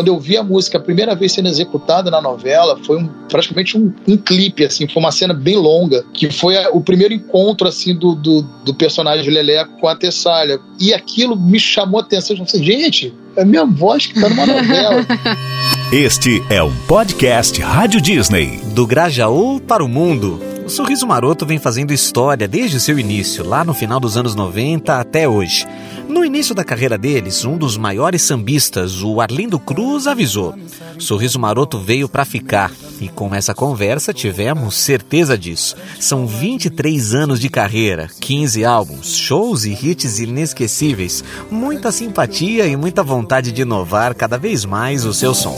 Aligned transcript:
Quando 0.00 0.08
eu 0.08 0.18
vi 0.18 0.38
a 0.38 0.42
música 0.42 0.78
a 0.78 0.80
primeira 0.80 1.14
vez 1.14 1.30
sendo 1.30 1.50
executada 1.50 2.10
na 2.10 2.22
novela, 2.22 2.78
foi 2.86 2.96
um, 2.96 3.06
praticamente 3.28 3.76
um, 3.76 3.92
um 4.08 4.16
clipe, 4.16 4.64
assim, 4.64 4.88
foi 4.88 5.02
uma 5.02 5.12
cena 5.12 5.34
bem 5.34 5.58
longa, 5.58 6.02
que 6.14 6.30
foi 6.30 6.56
a, 6.56 6.70
o 6.70 6.80
primeiro 6.80 7.12
encontro, 7.12 7.68
assim, 7.68 7.94
do, 7.94 8.14
do, 8.14 8.40
do 8.64 8.72
personagem 8.72 9.30
Lelé 9.30 9.62
com 9.78 9.86
a 9.86 9.94
Tessália. 9.94 10.58
E 10.80 10.94
aquilo 10.94 11.36
me 11.36 11.60
chamou 11.60 12.00
a 12.00 12.02
atenção. 12.02 12.34
Eu 12.34 12.46
falei, 12.46 12.64
gente, 12.64 13.12
é 13.36 13.42
a 13.42 13.44
minha 13.44 13.66
voz 13.66 14.06
que 14.06 14.18
tá 14.18 14.30
numa 14.30 14.46
novela. 14.46 15.04
Este 15.92 16.42
é 16.48 16.62
o 16.62 16.72
podcast 16.88 17.60
Rádio 17.60 18.00
Disney. 18.00 18.58
Do 18.74 18.86
Grajaú 18.86 19.60
para 19.60 19.84
o 19.84 19.88
mundo. 19.88 20.49
O 20.70 20.72
Sorriso 20.72 21.04
Maroto 21.04 21.44
vem 21.44 21.58
fazendo 21.58 21.92
história 21.92 22.46
desde 22.46 22.78
seu 22.78 22.96
início, 22.96 23.44
lá 23.44 23.64
no 23.64 23.74
final 23.74 23.98
dos 23.98 24.16
anos 24.16 24.36
90 24.36 25.00
até 25.00 25.28
hoje. 25.28 25.66
No 26.08 26.24
início 26.24 26.54
da 26.54 26.62
carreira 26.62 26.96
deles, 26.96 27.44
um 27.44 27.58
dos 27.58 27.76
maiores 27.76 28.22
sambistas, 28.22 29.02
o 29.02 29.20
Arlindo 29.20 29.58
Cruz, 29.58 30.06
avisou: 30.06 30.54
Sorriso 30.96 31.40
Maroto 31.40 31.76
veio 31.76 32.08
para 32.08 32.24
ficar. 32.24 32.70
E 33.00 33.08
com 33.08 33.34
essa 33.34 33.54
conversa 33.54 34.12
tivemos 34.12 34.74
certeza 34.74 35.36
disso. 35.38 35.74
São 35.98 36.26
23 36.26 37.14
anos 37.14 37.40
de 37.40 37.48
carreira, 37.48 38.08
15 38.20 38.64
álbuns, 38.64 39.16
shows 39.16 39.64
e 39.64 39.72
hits 39.72 40.18
inesquecíveis, 40.18 41.24
muita 41.50 41.90
simpatia 41.90 42.66
e 42.66 42.76
muita 42.76 43.02
vontade 43.02 43.52
de 43.52 43.62
inovar 43.62 44.14
cada 44.14 44.36
vez 44.36 44.64
mais 44.64 45.04
o 45.04 45.14
seu 45.14 45.32
som. 45.32 45.56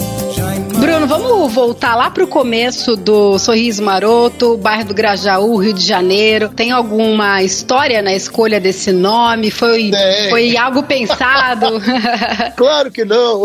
Bruno, 0.78 1.06
vamos 1.06 1.52
voltar 1.52 1.95
lá 1.95 2.10
pro 2.10 2.27
começo 2.27 2.96
do 2.96 3.38
Sorriso 3.38 3.82
Maroto, 3.82 4.56
bairro 4.56 4.87
do 4.87 4.95
Grajaú, 4.95 5.56
Rio 5.56 5.73
de 5.73 5.84
Janeiro. 5.84 6.48
Tem 6.48 6.73
alguma 6.73 7.43
história 7.43 8.02
na 8.02 8.12
escolha 8.12 8.60
desse 8.60 8.90
nome? 8.90 9.51
Foi, 9.51 9.90
foi 10.29 10.56
algo 10.56 10.82
pensado? 10.82 11.66
claro 12.56 12.90
que 12.90 13.04
não. 13.04 13.43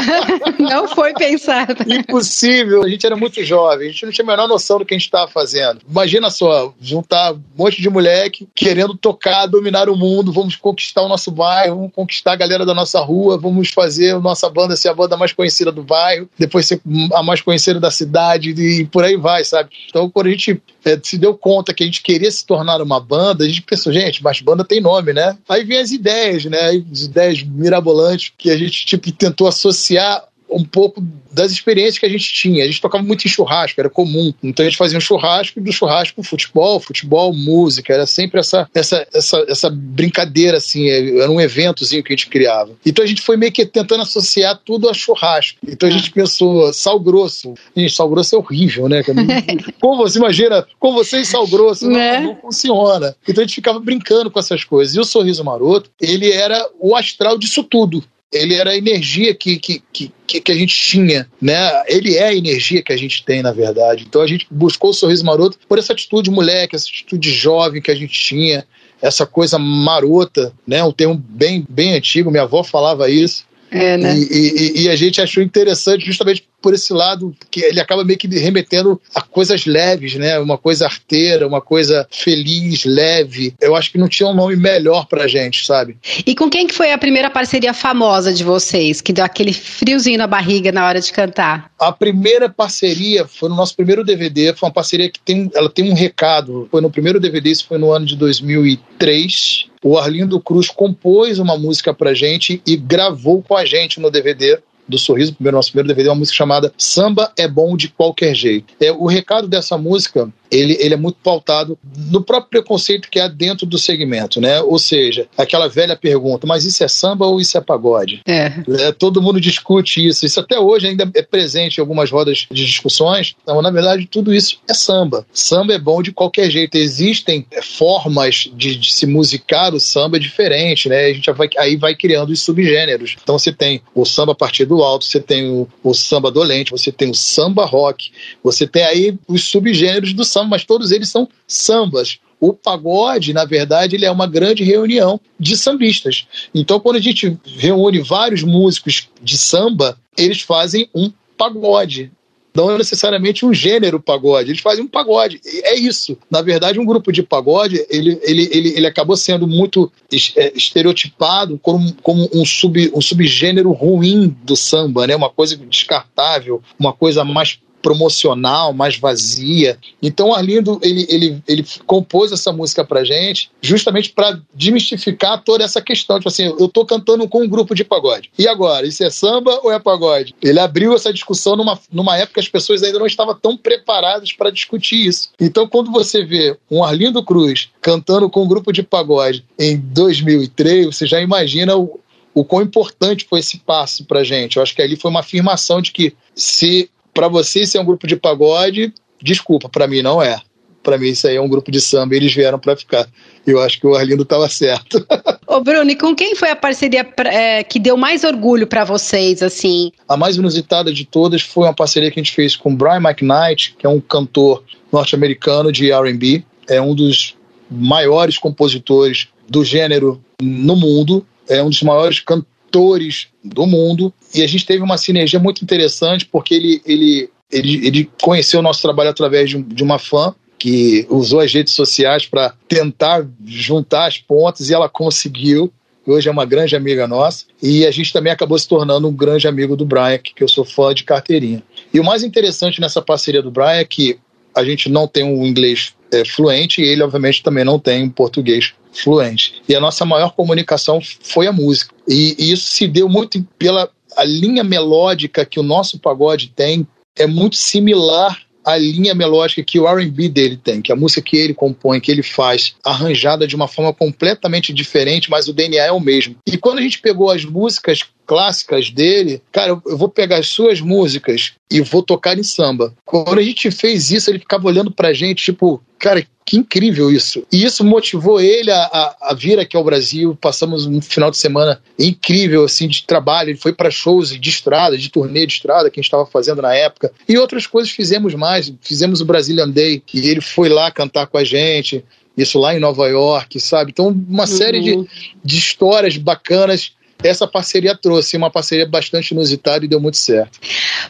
não 0.60 0.86
foi 0.88 1.14
pensado. 1.14 1.76
Impossível. 1.86 2.82
A 2.82 2.88
gente 2.88 3.06
era 3.06 3.16
muito 3.16 3.25
jovem, 3.44 3.88
a 3.88 3.90
gente 3.90 4.04
não 4.04 4.12
tinha 4.12 4.24
a 4.24 4.28
menor 4.28 4.48
noção 4.48 4.78
do 4.78 4.84
que 4.84 4.94
a 4.94 4.98
gente 4.98 5.06
estava 5.06 5.30
fazendo. 5.30 5.80
Imagina 5.88 6.30
só, 6.30 6.72
juntar 6.80 7.32
um 7.32 7.42
monte 7.56 7.80
de 7.80 7.90
moleque 7.90 8.48
querendo 8.54 8.96
tocar, 8.96 9.46
dominar 9.46 9.88
o 9.88 9.96
mundo, 9.96 10.32
vamos 10.32 10.56
conquistar 10.56 11.02
o 11.02 11.08
nosso 11.08 11.30
bairro, 11.30 11.76
vamos 11.76 11.92
conquistar 11.92 12.32
a 12.32 12.36
galera 12.36 12.64
da 12.64 12.74
nossa 12.74 13.00
rua, 13.00 13.38
vamos 13.38 13.70
fazer 13.70 14.14
a 14.14 14.20
nossa 14.20 14.48
banda 14.48 14.76
ser 14.76 14.88
a 14.88 14.94
banda 14.94 15.16
mais 15.16 15.32
conhecida 15.32 15.72
do 15.72 15.82
bairro, 15.82 16.28
depois 16.38 16.66
ser 16.66 16.80
a 17.12 17.22
mais 17.22 17.40
conhecida 17.40 17.80
da 17.80 17.90
cidade 17.90 18.50
e 18.50 18.84
por 18.86 19.04
aí 19.04 19.16
vai, 19.16 19.44
sabe? 19.44 19.70
Então, 19.88 20.08
quando 20.10 20.26
a 20.26 20.30
gente 20.30 20.60
é, 20.84 20.98
se 21.02 21.18
deu 21.18 21.36
conta 21.36 21.74
que 21.74 21.82
a 21.82 21.86
gente 21.86 22.02
queria 22.02 22.30
se 22.30 22.46
tornar 22.46 22.80
uma 22.80 23.00
banda, 23.00 23.44
a 23.44 23.48
gente 23.48 23.62
pensou, 23.62 23.92
gente, 23.92 24.22
mas 24.22 24.40
banda 24.40 24.64
tem 24.64 24.80
nome, 24.80 25.12
né? 25.12 25.36
Aí 25.48 25.64
vem 25.64 25.78
as 25.78 25.90
ideias, 25.90 26.44
né? 26.44 26.70
As 26.92 27.02
ideias 27.02 27.42
mirabolantes 27.42 28.32
que 28.36 28.50
a 28.50 28.56
gente 28.56 28.86
tipo, 28.86 29.10
tentou 29.12 29.48
associar 29.48 30.22
um 30.50 30.64
pouco 30.64 31.02
das 31.32 31.52
experiências 31.52 31.98
que 31.98 32.06
a 32.06 32.08
gente 32.08 32.32
tinha. 32.32 32.64
A 32.64 32.66
gente 32.66 32.80
tocava 32.80 33.04
muito 33.04 33.26
em 33.26 33.28
churrasco, 33.28 33.80
era 33.80 33.90
comum. 33.90 34.32
Então 34.42 34.64
a 34.64 34.68
gente 34.68 34.78
fazia 34.78 34.96
um 34.96 35.00
churrasco 35.00 35.58
e 35.58 35.62
do 35.62 35.72
churrasco 35.72 36.22
futebol, 36.22 36.80
futebol, 36.80 37.32
música. 37.32 37.92
Era 37.92 38.06
sempre 38.06 38.40
essa, 38.40 38.68
essa, 38.74 39.06
essa, 39.12 39.44
essa 39.48 39.70
brincadeira, 39.70 40.56
assim. 40.56 40.88
É, 40.88 41.20
era 41.20 41.30
um 41.30 41.40
eventozinho 41.40 42.02
que 42.02 42.12
a 42.12 42.16
gente 42.16 42.28
criava. 42.28 42.72
Então 42.84 43.04
a 43.04 43.08
gente 43.08 43.20
foi 43.20 43.36
meio 43.36 43.52
que 43.52 43.66
tentando 43.66 44.02
associar 44.02 44.58
tudo 44.64 44.88
a 44.88 44.94
churrasco. 44.94 45.58
Então 45.66 45.88
a 45.88 45.92
gente 45.92 46.10
pensou, 46.10 46.72
sal 46.72 46.98
grosso. 46.98 47.54
Gente, 47.76 47.92
sal 47.92 48.08
grosso 48.08 48.34
é 48.34 48.38
horrível, 48.38 48.88
né? 48.88 49.02
Como 49.80 49.96
você 49.96 50.18
imagina, 50.18 50.66
com 50.78 50.92
você 50.94 51.20
e 51.20 51.24
sal 51.24 51.46
grosso, 51.46 51.86
não, 51.86 51.98
né? 51.98 52.20
não 52.20 52.36
funciona. 52.36 53.14
Então 53.28 53.42
a 53.42 53.46
gente 53.46 53.56
ficava 53.56 53.78
brincando 53.78 54.30
com 54.30 54.38
essas 54.38 54.64
coisas. 54.64 54.94
E 54.94 55.00
o 55.00 55.04
Sorriso 55.04 55.44
Maroto, 55.44 55.90
ele 56.00 56.30
era 56.30 56.66
o 56.80 56.96
astral 56.96 57.36
disso 57.36 57.62
tudo 57.62 58.02
ele 58.32 58.54
era 58.54 58.70
a 58.70 58.76
energia 58.76 59.34
que, 59.34 59.58
que, 59.58 59.82
que, 59.92 60.40
que, 60.40 60.52
a 60.52 60.54
gente 60.54 60.74
tinha, 60.74 61.28
né? 61.40 61.54
Ele 61.86 62.16
é 62.16 62.24
a 62.24 62.34
energia 62.34 62.82
que 62.82 62.92
a 62.92 62.96
gente 62.96 63.24
tem, 63.24 63.42
na 63.42 63.52
verdade. 63.52 64.04
Então 64.06 64.20
a 64.20 64.26
gente 64.26 64.46
buscou 64.50 64.90
o 64.90 64.94
sorriso 64.94 65.24
maroto 65.24 65.58
por 65.68 65.78
essa 65.78 65.92
atitude 65.92 66.30
moleque, 66.30 66.74
essa 66.74 66.86
atitude 66.86 67.30
jovem 67.30 67.80
que 67.80 67.90
a 67.90 67.94
gente 67.94 68.18
tinha, 68.18 68.66
essa 69.00 69.24
coisa 69.26 69.58
marota, 69.58 70.52
né? 70.66 70.82
Um 70.82 70.92
termo 70.92 71.14
bem, 71.14 71.64
bem 71.68 71.94
antigo, 71.94 72.30
minha 72.30 72.42
avó 72.42 72.62
falava 72.64 73.08
isso. 73.08 73.44
É, 73.70 73.96
né? 73.96 74.16
E, 74.16 74.22
e, 74.22 74.82
e, 74.82 74.88
a 74.88 74.96
gente 74.96 75.20
achou 75.20 75.42
interessante 75.42 76.06
justamente 76.06 76.44
por 76.66 76.74
esse 76.74 76.92
lado 76.92 77.32
que 77.48 77.60
ele 77.60 77.78
acaba 77.78 78.02
meio 78.02 78.18
que 78.18 78.26
remetendo 78.26 79.00
a 79.14 79.22
coisas 79.22 79.66
leves, 79.66 80.16
né? 80.16 80.36
Uma 80.40 80.58
coisa 80.58 80.86
arteira, 80.86 81.46
uma 81.46 81.60
coisa 81.60 82.08
feliz, 82.10 82.84
leve. 82.84 83.54
Eu 83.60 83.76
acho 83.76 83.92
que 83.92 83.98
não 83.98 84.08
tinha 84.08 84.28
um 84.28 84.34
nome 84.34 84.56
melhor 84.56 85.06
pra 85.06 85.28
gente, 85.28 85.64
sabe? 85.64 85.96
E 86.26 86.34
com 86.34 86.50
quem 86.50 86.66
que 86.66 86.74
foi 86.74 86.90
a 86.90 86.98
primeira 86.98 87.30
parceria 87.30 87.72
famosa 87.72 88.32
de 88.32 88.42
vocês, 88.42 89.00
que 89.00 89.12
deu 89.12 89.24
aquele 89.24 89.52
friozinho 89.52 90.18
na 90.18 90.26
barriga 90.26 90.72
na 90.72 90.84
hora 90.84 91.00
de 91.00 91.12
cantar? 91.12 91.70
A 91.78 91.92
primeira 91.92 92.48
parceria 92.48 93.28
foi 93.28 93.48
no 93.48 93.54
nosso 93.54 93.76
primeiro 93.76 94.02
DVD, 94.02 94.52
foi 94.52 94.68
uma 94.68 94.74
parceria 94.74 95.08
que 95.08 95.20
tem, 95.20 95.48
ela 95.54 95.70
tem 95.70 95.88
um 95.88 95.94
recado. 95.94 96.66
Foi 96.68 96.80
no 96.80 96.90
primeiro 96.90 97.20
DVD, 97.20 97.48
isso 97.48 97.68
foi 97.68 97.78
no 97.78 97.92
ano 97.92 98.06
de 98.06 98.16
2003 98.16 99.66
o 99.86 99.96
Arlindo 99.96 100.40
Cruz 100.40 100.68
compôs 100.68 101.38
uma 101.38 101.56
música 101.56 101.94
pra 101.94 102.12
gente 102.12 102.60
e 102.66 102.76
gravou 102.76 103.40
com 103.40 103.56
a 103.56 103.64
gente 103.64 104.00
no 104.00 104.10
DVD 104.10 104.58
do 104.88 104.98
Sorriso, 104.98 105.34
primeiro, 105.34 105.56
nosso 105.56 105.70
primeiro 105.70 105.88
DVD, 105.88 106.08
uma 106.08 106.16
música 106.16 106.36
chamada 106.36 106.72
Samba 106.76 107.32
é 107.36 107.48
Bom 107.48 107.76
de 107.76 107.88
Qualquer 107.88 108.34
Jeito. 108.34 108.74
É, 108.80 108.92
o 108.92 109.06
recado 109.06 109.48
dessa 109.48 109.76
música 109.76 110.30
ele, 110.50 110.76
ele 110.80 110.94
é 110.94 110.96
muito 110.96 111.18
pautado 111.22 111.78
no 112.10 112.22
próprio 112.22 112.50
preconceito 112.50 113.08
que 113.10 113.18
há 113.18 113.28
dentro 113.28 113.66
do 113.66 113.78
segmento, 113.78 114.40
né? 114.40 114.60
Ou 114.62 114.78
seja, 114.78 115.28
aquela 115.36 115.68
velha 115.68 115.96
pergunta, 115.96 116.46
mas 116.46 116.64
isso 116.64 116.82
é 116.84 116.88
samba 116.88 117.26
ou 117.26 117.40
isso 117.40 117.56
é 117.56 117.60
pagode? 117.60 118.20
É. 118.26 118.52
é 118.78 118.92
todo 118.92 119.22
mundo 119.22 119.40
discute 119.40 120.06
isso. 120.06 120.24
Isso 120.24 120.40
até 120.40 120.58
hoje 120.58 120.88
ainda 120.88 121.10
é 121.14 121.22
presente 121.22 121.78
em 121.78 121.80
algumas 121.80 122.10
rodas 122.10 122.46
de 122.50 122.66
discussões. 122.66 123.34
Então, 123.42 123.60
na 123.62 123.70
verdade, 123.70 124.06
tudo 124.06 124.34
isso 124.34 124.58
é 124.68 124.74
samba. 124.74 125.26
Samba 125.32 125.74
é 125.74 125.78
bom 125.78 126.02
de 126.02 126.12
qualquer 126.12 126.50
jeito. 126.50 126.76
Existem 126.76 127.46
é, 127.50 127.62
formas 127.62 128.50
de, 128.54 128.76
de 128.76 128.92
se 128.92 129.06
musicar 129.06 129.74
o 129.74 129.80
samba 129.80 130.18
diferente, 130.18 130.88
né? 130.88 131.06
A 131.06 131.12
gente 131.12 131.30
vai, 131.32 131.48
aí 131.58 131.76
vai 131.76 131.94
criando 131.94 132.30
os 132.30 132.40
subgêneros. 132.40 133.16
Então, 133.22 133.38
você 133.38 133.52
tem 133.52 133.80
o 133.94 134.04
samba 134.04 134.32
a 134.32 134.34
partir 134.34 134.64
do 134.64 134.82
alto, 134.82 135.04
você 135.04 135.20
tem 135.20 135.48
o, 135.48 135.68
o 135.82 135.94
samba 135.94 136.30
dolente, 136.30 136.70
você 136.70 136.92
tem 136.92 137.10
o 137.10 137.14
samba 137.14 137.64
rock, 137.64 138.10
você 138.42 138.66
tem 138.66 138.84
aí 138.84 139.18
os 139.28 139.44
subgêneros 139.44 140.12
do 140.12 140.24
samba, 140.24 140.35
mas 140.44 140.64
todos 140.64 140.90
eles 140.90 141.08
são 141.08 141.28
sambas. 141.46 142.18
O 142.40 142.52
pagode, 142.52 143.32
na 143.32 143.44
verdade, 143.44 143.96
ele 143.96 144.04
é 144.04 144.10
uma 144.10 144.26
grande 144.26 144.62
reunião 144.62 145.18
de 145.40 145.56
sambistas. 145.56 146.26
Então, 146.54 146.78
quando 146.78 146.96
a 146.96 147.00
gente 147.00 147.38
reúne 147.56 148.00
vários 148.00 148.42
músicos 148.42 149.08
de 149.22 149.38
samba, 149.38 149.98
eles 150.18 150.42
fazem 150.42 150.88
um 150.94 151.10
pagode 151.36 152.10
não 152.56 152.70
é 152.70 152.78
necessariamente 152.78 153.44
um 153.44 153.52
gênero 153.52 154.00
pagode, 154.00 154.50
eles 154.50 154.62
fazem 154.62 154.82
um 154.82 154.88
pagode. 154.88 155.38
É 155.44 155.76
isso. 155.76 156.16
Na 156.30 156.40
verdade, 156.40 156.80
um 156.80 156.86
grupo 156.86 157.12
de 157.12 157.22
pagode, 157.22 157.84
ele, 157.90 158.18
ele, 158.22 158.48
ele, 158.50 158.68
ele 158.70 158.86
acabou 158.86 159.14
sendo 159.14 159.46
muito 159.46 159.92
é, 160.34 160.52
estereotipado 160.56 161.58
como, 161.58 161.92
como 162.02 162.26
um, 162.32 162.46
sub, 162.46 162.90
um 162.94 163.00
subgênero 163.02 163.70
ruim 163.72 164.34
do 164.42 164.56
samba, 164.56 165.06
né? 165.06 165.14
uma 165.14 165.28
coisa 165.28 165.54
descartável, 165.54 166.62
uma 166.78 166.94
coisa 166.94 167.22
mais 167.24 167.58
promocional, 167.82 168.72
mais 168.72 168.98
vazia. 168.98 169.78
Então 170.02 170.34
Arlindo 170.34 170.78
ele, 170.82 171.06
ele, 171.08 171.42
ele 171.46 171.64
compôs 171.86 172.32
essa 172.32 172.52
música 172.52 172.84
pra 172.84 173.04
gente 173.04 173.50
justamente 173.60 174.10
para 174.10 174.40
demistificar 174.52 175.42
toda 175.42 175.64
essa 175.64 175.80
questão. 175.80 176.18
Tipo 176.18 176.28
assim, 176.28 176.44
eu 176.58 176.68
tô 176.68 176.84
cantando 176.84 177.28
com 177.28 177.42
um 177.42 177.48
grupo 177.48 177.74
de 177.74 177.84
pagode. 177.84 178.30
E 178.38 178.48
agora, 178.48 178.86
isso 178.86 179.04
é 179.04 179.10
samba 179.10 179.60
ou 179.62 179.72
é 179.72 179.78
pagode? 179.78 180.34
Ele 180.42 180.58
abriu 180.58 180.94
essa 180.94 181.12
discussão 181.12 181.56
numa, 181.56 181.78
numa 181.92 182.16
época 182.16 182.34
que 182.34 182.40
as 182.40 182.48
pessoas 182.48 182.82
ainda 182.82 182.98
não 182.98 183.06
estavam 183.06 183.34
tão 183.34 183.56
preparadas 183.56 184.32
para 184.32 184.50
discutir 184.50 185.06
isso. 185.06 185.30
Então 185.40 185.68
quando 185.68 185.90
você 185.90 186.24
vê 186.24 186.56
um 186.70 186.82
Arlindo 186.82 187.22
Cruz 187.22 187.68
cantando 187.80 188.28
com 188.28 188.42
um 188.42 188.48
grupo 188.48 188.72
de 188.72 188.82
pagode 188.82 189.44
em 189.58 189.76
2003, 189.76 190.86
você 190.86 191.06
já 191.06 191.20
imagina 191.20 191.76
o, 191.76 192.00
o 192.34 192.44
quão 192.44 192.62
importante 192.62 193.26
foi 193.28 193.40
esse 193.40 193.58
passo 193.58 194.04
pra 194.04 194.24
gente. 194.24 194.56
Eu 194.56 194.62
acho 194.62 194.74
que 194.74 194.82
ali 194.82 194.96
foi 194.96 195.10
uma 195.10 195.20
afirmação 195.20 195.80
de 195.80 195.92
que 195.92 196.14
se 196.34 196.90
para 197.16 197.28
você 197.28 197.62
isso 197.62 197.78
é 197.78 197.80
um 197.80 197.84
grupo 197.84 198.06
de 198.06 198.14
pagode, 198.14 198.92
desculpa, 199.20 199.70
para 199.70 199.86
mim 199.86 200.02
não 200.02 200.22
é. 200.22 200.38
Para 200.82 200.98
mim 200.98 201.08
isso 201.08 201.26
aí 201.26 201.36
é 201.36 201.40
um 201.40 201.48
grupo 201.48 201.72
de 201.72 201.80
samba 201.80 202.14
eles 202.14 202.32
vieram 202.32 202.58
para 202.58 202.76
ficar. 202.76 203.08
Eu 203.46 203.60
acho 203.60 203.80
que 203.80 203.86
o 203.86 203.94
Arlindo 203.94 204.22
estava 204.22 204.46
certo. 204.50 205.04
Ô 205.48 205.60
Bruno, 205.60 205.90
e 205.90 205.96
com 205.96 206.14
quem 206.14 206.36
foi 206.36 206.50
a 206.50 206.54
parceria 206.54 207.08
é, 207.24 207.64
que 207.64 207.78
deu 207.78 207.96
mais 207.96 208.22
orgulho 208.22 208.66
para 208.66 208.84
vocês, 208.84 209.42
assim? 209.42 209.90
A 210.06 210.16
mais 210.16 210.36
inusitada 210.36 210.92
de 210.92 211.06
todas 211.06 211.40
foi 211.40 211.64
uma 211.64 211.74
parceria 211.74 212.10
que 212.10 212.20
a 212.20 212.22
gente 212.22 212.34
fez 212.34 212.54
com 212.54 212.76
Brian 212.76 213.00
McKnight, 213.00 213.74
que 213.78 213.86
é 213.86 213.88
um 213.88 214.00
cantor 214.00 214.62
norte-americano 214.92 215.72
de 215.72 215.90
R&B, 215.90 216.44
é 216.68 216.80
um 216.80 216.94
dos 216.94 217.34
maiores 217.70 218.36
compositores 218.36 219.28
do 219.48 219.64
gênero 219.64 220.22
no 220.40 220.76
mundo, 220.76 221.26
é 221.48 221.62
um 221.62 221.70
dos 221.70 221.82
maiores 221.82 222.20
cantores 222.20 222.55
atores 222.76 223.28
do 223.42 223.66
mundo. 223.66 224.12
E 224.34 224.42
a 224.42 224.46
gente 224.46 224.66
teve 224.66 224.82
uma 224.82 224.98
sinergia 224.98 225.40
muito 225.40 225.62
interessante 225.62 226.26
porque 226.26 226.54
ele, 226.54 226.82
ele, 226.84 227.30
ele, 227.50 227.86
ele 227.86 228.10
conheceu 228.20 228.60
o 228.60 228.62
nosso 228.62 228.82
trabalho 228.82 229.10
através 229.10 229.48
de, 229.48 229.62
de 229.62 229.82
uma 229.82 229.98
fã 229.98 230.34
que 230.58 231.06
usou 231.08 231.40
as 231.40 231.52
redes 231.52 231.72
sociais 231.72 232.26
para 232.26 232.54
tentar 232.68 233.26
juntar 233.44 234.06
as 234.06 234.18
pontas 234.18 234.68
e 234.68 234.74
ela 234.74 234.88
conseguiu. 234.88 235.72
hoje 236.06 236.28
é 236.28 236.32
uma 236.32 236.44
grande 236.44 236.74
amiga 236.76 237.06
nossa, 237.06 237.44
e 237.62 237.84
a 237.84 237.90
gente 237.90 238.12
também 238.12 238.32
acabou 238.32 238.58
se 238.58 238.68
tornando 238.68 239.08
um 239.08 239.12
grande 239.12 239.46
amigo 239.46 239.76
do 239.76 239.84
Brian, 239.84 240.18
que 240.18 240.42
eu 240.42 240.48
sou 240.48 240.64
fã 240.64 240.94
de 240.94 241.04
carteirinha. 241.04 241.62
E 241.92 242.00
o 242.00 242.04
mais 242.04 242.22
interessante 242.22 242.80
nessa 242.80 243.02
parceria 243.02 243.42
do 243.42 243.50
Brian 243.50 243.80
é 243.80 243.84
que 243.84 244.18
a 244.54 244.64
gente 244.64 244.88
não 244.88 245.06
tem 245.06 245.24
um 245.24 245.44
inglês 245.44 245.94
é, 246.10 246.24
fluente 246.24 246.80
e 246.80 246.84
ele, 246.86 247.02
obviamente, 247.02 247.42
também 247.42 247.64
não 247.64 247.78
tem 247.78 248.04
um 248.04 248.08
português 248.08 248.72
fluente. 249.02 249.62
E 249.68 249.74
a 249.74 249.80
nossa 249.80 250.04
maior 250.04 250.30
comunicação 250.30 251.00
foi 251.20 251.46
a 251.46 251.52
música. 251.52 251.94
E, 252.08 252.36
e 252.38 252.52
isso 252.52 252.70
se 252.70 252.86
deu 252.86 253.08
muito 253.08 253.42
pela 253.58 253.90
a 254.16 254.24
linha 254.24 254.64
melódica 254.64 255.44
que 255.44 255.60
o 255.60 255.62
nosso 255.62 255.98
pagode 255.98 256.50
tem, 256.56 256.86
é 257.14 257.26
muito 257.26 257.56
similar 257.56 258.40
à 258.64 258.76
linha 258.76 259.14
melódica 259.14 259.62
que 259.62 259.78
o 259.78 259.86
R&B 259.86 260.28
dele 260.28 260.56
tem, 260.56 260.82
que 260.82 260.90
é 260.90 260.94
a 260.94 260.98
música 260.98 261.22
que 261.22 261.36
ele 261.36 261.54
compõe, 261.54 262.00
que 262.00 262.10
ele 262.10 262.22
faz, 262.22 262.74
arranjada 262.84 263.46
de 263.46 263.54
uma 263.54 263.68
forma 263.68 263.92
completamente 263.92 264.72
diferente, 264.72 265.30
mas 265.30 265.46
o 265.46 265.52
DNA 265.52 265.84
é 265.84 265.92
o 265.92 266.00
mesmo. 266.00 266.36
E 266.44 266.56
quando 266.56 266.78
a 266.78 266.82
gente 266.82 266.98
pegou 266.98 267.30
as 267.30 267.44
músicas 267.44 268.00
clássicas 268.26 268.90
dele, 268.90 269.40
cara, 269.52 269.80
eu 269.86 269.96
vou 269.96 270.08
pegar 270.08 270.38
as 270.38 270.48
suas 270.48 270.80
músicas 270.80 271.52
e 271.70 271.80
vou 271.80 272.02
tocar 272.02 272.38
em 272.38 272.42
samba. 272.42 272.92
Quando 273.04 273.38
a 273.38 273.42
gente 273.42 273.70
fez 273.70 274.10
isso, 274.10 274.30
ele 274.30 274.38
ficava 274.38 274.66
olhando 274.66 274.90
pra 274.90 275.12
gente, 275.12 275.44
tipo, 275.44 275.82
cara, 275.98 276.26
que 276.46 276.56
incrível 276.56 277.10
isso. 277.10 277.44
E 277.52 277.64
isso 277.64 277.84
motivou 277.84 278.40
ele 278.40 278.70
a, 278.70 278.78
a, 278.78 279.16
a, 279.30 279.34
vir 279.34 279.58
aqui 279.58 279.76
ao 279.76 279.82
Brasil. 279.82 280.38
Passamos 280.40 280.86
um 280.86 281.02
final 281.02 281.28
de 281.28 281.36
semana 281.36 281.82
incrível, 281.98 282.64
assim, 282.64 282.86
de 282.86 283.04
trabalho. 283.04 283.50
Ele 283.50 283.58
foi 283.58 283.72
para 283.72 283.90
shows 283.90 284.28
de 284.38 284.48
estrada, 284.48 284.96
de 284.96 285.10
turnê 285.10 285.44
de 285.44 285.54
estrada 285.54 285.90
que 285.90 285.98
a 285.98 286.00
gente 286.00 286.06
estava 286.06 286.24
fazendo 286.24 286.62
na 286.62 286.72
época. 286.72 287.12
E 287.28 287.36
outras 287.36 287.66
coisas 287.66 287.90
fizemos 287.90 288.32
mais. 288.34 288.72
Fizemos 288.80 289.20
o 289.20 289.24
Brazilian 289.24 289.68
Day 289.68 290.02
e 290.14 290.28
ele 290.28 290.40
foi 290.40 290.68
lá 290.68 290.88
cantar 290.92 291.26
com 291.26 291.36
a 291.36 291.42
gente. 291.42 292.04
Isso 292.36 292.60
lá 292.60 292.76
em 292.76 292.80
Nova 292.80 293.08
York, 293.08 293.58
sabe? 293.58 293.90
Então, 293.90 294.08
uma 294.08 294.42
uhum. 294.42 294.46
série 294.46 294.80
de, 294.80 295.08
de 295.42 295.58
histórias 295.58 296.16
bacanas 296.16 296.92
essa 297.22 297.46
parceria 297.46 297.96
trouxe 297.96 298.36
uma 298.36 298.50
parceria 298.50 298.86
bastante 298.86 299.30
inusitada 299.32 299.84
e 299.84 299.88
deu 299.88 300.00
muito 300.00 300.16
certo. 300.16 300.58